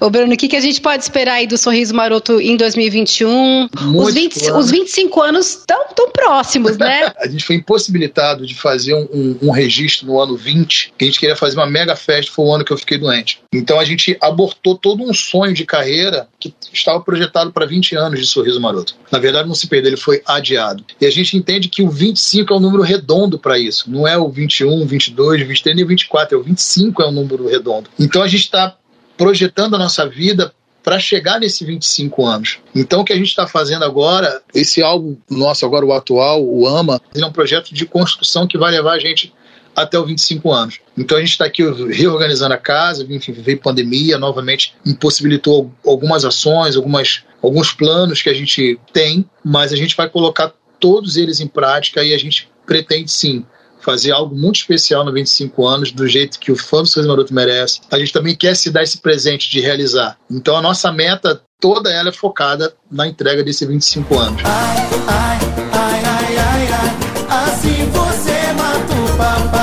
Ô, 0.00 0.10
Bruno, 0.10 0.32
o 0.32 0.36
que, 0.36 0.48
que 0.48 0.56
a 0.56 0.60
gente 0.60 0.80
pode 0.80 1.02
esperar 1.02 1.34
aí 1.34 1.46
do 1.46 1.56
Sorriso 1.56 1.94
Maroto 1.94 2.40
em 2.40 2.56
2021? 2.56 3.68
os, 3.94 4.14
20, 4.14 4.50
os 4.52 4.70
25 4.70 5.22
anos 5.22 5.50
estão 5.50 5.86
tão 5.94 6.10
próximos, 6.10 6.76
né? 6.76 7.12
a 7.18 7.28
gente 7.28 7.44
foi 7.44 7.56
impossibilitado 7.56 8.46
de 8.46 8.54
fazer 8.54 8.94
um, 8.94 9.08
um, 9.12 9.38
um, 9.42 9.50
registro 9.50 10.06
no 10.06 10.20
ano 10.20 10.36
20, 10.36 10.94
que 10.98 11.04
a 11.04 11.06
gente 11.06 11.20
queria 11.20 11.36
fazer 11.36 11.56
uma 11.56 11.66
mega 11.66 11.94
festa, 11.94 12.32
foi 12.32 12.44
o 12.44 12.52
ano 12.52 12.64
que 12.64 12.72
eu 12.72 12.78
fiquei 12.78 12.98
doente. 12.98 13.40
Então 13.52 13.78
a 13.78 13.84
gente 13.84 14.16
abortou 14.20 14.76
todo 14.76 15.02
um 15.02 15.14
sonho 15.14 15.54
de 15.54 15.64
carreira 15.64 16.28
que 16.38 16.54
estava 16.72 17.00
projetado 17.00 17.52
para 17.52 17.66
20 17.66 17.96
anos 17.96 18.18
de 18.18 18.26
Sorriso 18.26 18.60
Maroto. 18.60 18.96
Na 19.10 19.18
verdade, 19.18 19.46
não 19.46 19.54
se 19.54 19.66
perdeu, 19.66 19.90
ele 19.90 19.96
foi 19.96 20.22
adiado. 20.26 20.84
E 21.00 21.06
a 21.06 21.10
gente 21.10 21.36
entende 21.36 21.68
que 21.68 21.82
o 21.82 21.90
25 22.20 22.52
é 22.52 22.56
um 22.56 22.60
número 22.60 22.82
redondo 22.82 23.38
para 23.38 23.58
isso. 23.58 23.90
Não 23.90 24.06
é 24.06 24.18
o 24.18 24.28
21, 24.28 24.86
22, 24.86 25.40
23 25.40 25.76
nem 25.76 25.84
o 25.84 25.88
24, 25.88 26.36
é 26.36 26.40
o 26.40 26.42
25 26.42 27.02
é 27.02 27.08
um 27.08 27.12
número 27.12 27.48
redondo. 27.48 27.88
Então 27.98 28.22
a 28.22 28.28
gente 28.28 28.42
está 28.42 28.76
projetando 29.16 29.74
a 29.74 29.78
nossa 29.78 30.06
vida 30.06 30.52
para 30.82 30.98
chegar 30.98 31.38
nesse 31.38 31.64
25 31.64 32.24
anos. 32.24 32.58
Então, 32.74 33.00
o 33.00 33.04
que 33.04 33.12
a 33.12 33.16
gente 33.16 33.28
está 33.28 33.46
fazendo 33.46 33.84
agora, 33.84 34.40
esse 34.54 34.82
álbum 34.82 35.14
nosso, 35.30 35.66
agora 35.66 35.84
o 35.84 35.92
atual, 35.92 36.42
o 36.42 36.66
AMA, 36.66 36.98
é 37.14 37.24
um 37.24 37.32
projeto 37.32 37.74
de 37.74 37.84
construção 37.84 38.46
que 38.46 38.56
vai 38.56 38.70
levar 38.70 38.92
a 38.92 38.98
gente 38.98 39.30
até 39.76 39.98
os 39.98 40.06
25 40.06 40.52
anos. 40.52 40.80
Então 40.96 41.16
a 41.16 41.20
gente 41.20 41.30
está 41.30 41.44
aqui 41.44 41.62
reorganizando 41.62 42.54
a 42.54 42.58
casa, 42.58 43.06
enfim, 43.08 43.32
veio 43.32 43.60
pandemia, 43.60 44.18
novamente 44.18 44.74
impossibilitou 44.84 45.72
algumas 45.86 46.24
ações, 46.24 46.76
algumas, 46.76 47.22
alguns 47.42 47.72
planos 47.72 48.20
que 48.20 48.28
a 48.28 48.34
gente 48.34 48.78
tem, 48.92 49.24
mas 49.44 49.72
a 49.72 49.76
gente 49.76 49.96
vai 49.96 50.08
colocar 50.08 50.52
todos 50.80 51.16
eles 51.16 51.38
em 51.38 51.46
prática 51.46 52.02
e 52.02 52.14
a 52.14 52.18
gente 52.18 52.48
pretende 52.66 53.12
sim 53.12 53.44
fazer 53.80 54.12
algo 54.12 54.34
muito 54.36 54.56
especial 54.56 55.04
no 55.04 55.12
25 55.12 55.66
anos, 55.66 55.92
do 55.92 56.06
jeito 56.06 56.38
que 56.38 56.52
o 56.52 56.56
fã 56.56 56.82
do 56.82 56.86
Sorriso 56.86 57.08
Maroto 57.08 57.34
merece. 57.34 57.80
A 57.90 57.98
gente 57.98 58.12
também 58.12 58.36
quer 58.36 58.54
se 58.54 58.70
dar 58.70 58.82
esse 58.82 58.98
presente 58.98 59.50
de 59.50 59.60
realizar. 59.60 60.18
Então 60.30 60.56
a 60.56 60.62
nossa 60.62 60.92
meta 60.92 61.40
toda 61.58 61.90
ela 61.90 62.10
é 62.10 62.12
focada 62.12 62.74
na 62.90 63.06
entrega 63.06 63.42
desse 63.42 63.66
25 63.66 64.18
anos. 64.18 64.42
Ai, 64.44 64.76
ai, 65.08 65.38
ai, 65.72 66.02
ai, 66.04 66.36
ai, 66.36 66.68
ai, 66.72 67.46
assim 67.46 67.86
você 67.90 68.52
mata 68.52 68.94
o 68.94 69.16
papai. 69.16 69.59